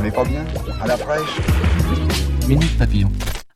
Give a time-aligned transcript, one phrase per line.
[0.00, 0.44] se met pas bien
[0.82, 1.40] À la fraîche
[2.48, 3.10] Minute Papillon.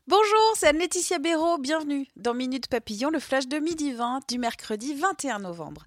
[0.07, 1.57] Bonjour, c'est Anne-Laetitia Béraud.
[1.57, 5.85] Bienvenue dans Minute Papillon, le flash de midi 20 du mercredi 21 novembre.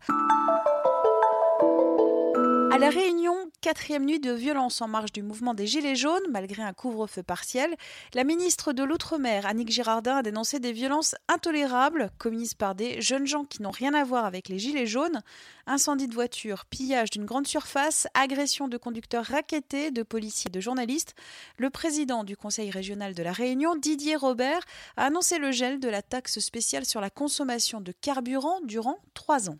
[2.70, 6.62] À La Réunion, quatrième nuit de violence en marge du mouvement des Gilets jaunes, malgré
[6.62, 7.74] un couvre-feu partiel,
[8.12, 13.26] la ministre de l'Outre-mer, Annick Girardin, a dénoncé des violences intolérables commises par des jeunes
[13.26, 15.22] gens qui n'ont rien à voir avec les Gilets jaunes.
[15.66, 21.14] Incendie de voitures, pillage d'une grande surface, agression de conducteurs raquettés, de policiers, de journalistes.
[21.56, 24.60] Le président du Conseil régional de La Réunion, Didier Robert,
[24.98, 29.48] a annoncé le gel de la taxe spéciale sur la consommation de carburant durant trois
[29.48, 29.58] ans.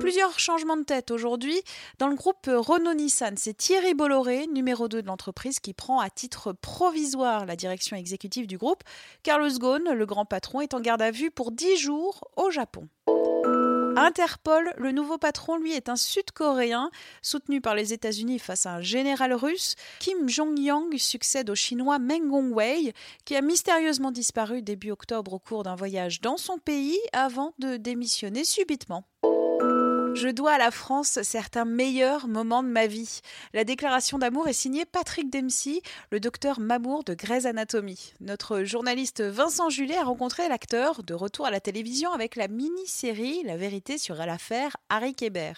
[0.00, 1.60] Plusieurs changements de tête aujourd'hui.
[1.98, 6.52] Dans le groupe Renault-Nissan, c'est Thierry Bolloré, numéro 2 de l'entreprise, qui prend à titre
[6.52, 8.82] provisoire la direction exécutive du groupe.
[9.22, 12.88] Carlos Ghosn, le grand patron, est en garde à vue pour 10 jours au Japon.
[13.98, 16.90] Interpol, le nouveau patron, lui, est un Sud-Coréen
[17.22, 19.74] soutenu par les États-Unis face à un général russe.
[20.00, 22.92] Kim Jong-yang succède au Chinois Meng Hongwei,
[23.24, 27.78] qui a mystérieusement disparu début octobre au cours d'un voyage dans son pays avant de
[27.78, 29.04] démissionner subitement.
[30.16, 33.20] Je dois à la France certains meilleurs moments de ma vie.
[33.52, 38.14] La déclaration d'amour est signée Patrick Dempsey, le docteur Mamour de Grey's Anatomy.
[38.22, 43.42] Notre journaliste Vincent Julet a rencontré l'acteur de retour à la télévision avec la mini-série
[43.44, 45.52] La vérité sur l'affaire Harry Kéber.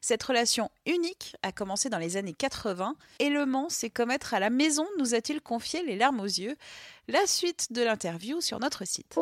[0.00, 4.38] Cette relation unique a commencé dans les années 80 et Le Mans s'est commettre à
[4.38, 6.56] la maison, nous a-t-il confié les larmes aux yeux.
[7.08, 9.18] La suite de l'interview sur notre site.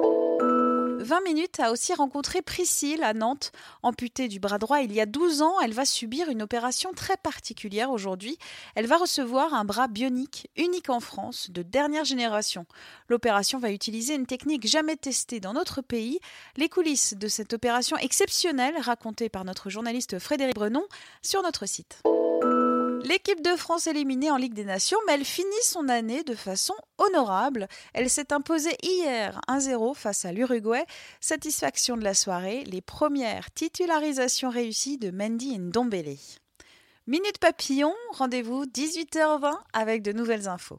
[1.03, 3.53] 20 minutes a aussi rencontré Priscille à Nantes.
[3.83, 7.17] Amputée du bras droit il y a 12 ans, elle va subir une opération très
[7.17, 8.39] particulière aujourd'hui.
[8.77, 12.67] Elle va recevoir un bras bionique, unique en France, de dernière génération.
[13.09, 16.21] L'opération va utiliser une technique jamais testée dans notre pays.
[16.57, 20.85] Les coulisses de cette opération exceptionnelle racontées par notre journaliste Frédéric Brenon
[21.21, 22.03] sur notre site.
[23.05, 26.75] L'équipe de France éliminée en Ligue des Nations, mais elle finit son année de façon
[26.99, 27.67] honorable.
[27.95, 30.85] Elle s'est imposée hier 1-0 face à l'Uruguay.
[31.21, 36.17] Satisfaction de la soirée, les premières titularisations réussies de Mendy et Ndombele.
[37.09, 40.79] Minute Papillon, rendez-vous 18h20 avec de nouvelles infos.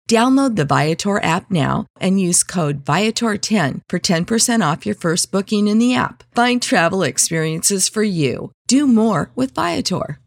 [0.11, 5.69] Download the Viator app now and use code Viator10 for 10% off your first booking
[5.69, 6.25] in the app.
[6.35, 8.51] Find travel experiences for you.
[8.67, 10.19] Do more with Viator.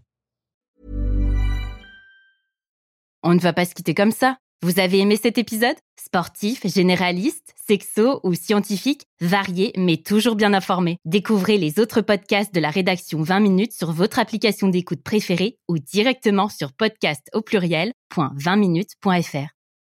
[3.22, 4.38] On ne va pas se quitter comme ça.
[4.62, 5.76] Vous avez aimé cet épisode?
[6.02, 10.96] Sportif, généraliste, sexo ou scientifique, varié mais toujours bien informé.
[11.04, 15.76] Découvrez les autres podcasts de la rédaction 20 minutes sur votre application d'écoute préférée ou
[15.76, 19.54] directement sur podcast au pluriel.20minutes.fr.